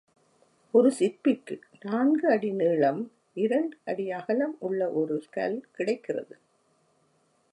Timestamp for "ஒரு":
0.73-0.91, 4.91-5.23